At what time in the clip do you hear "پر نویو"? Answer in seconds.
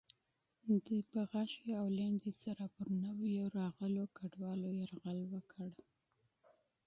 2.75-3.45